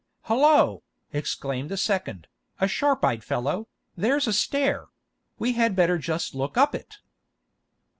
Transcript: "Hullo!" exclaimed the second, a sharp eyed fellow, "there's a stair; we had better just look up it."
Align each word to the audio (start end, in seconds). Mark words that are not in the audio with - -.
"Hullo!" 0.23 0.81
exclaimed 1.13 1.69
the 1.69 1.77
second, 1.77 2.25
a 2.59 2.67
sharp 2.67 3.05
eyed 3.05 3.23
fellow, 3.23 3.67
"there's 3.95 4.25
a 4.25 4.33
stair; 4.33 4.87
we 5.37 5.53
had 5.53 5.75
better 5.75 5.99
just 5.99 6.33
look 6.33 6.57
up 6.57 6.73
it." 6.73 6.95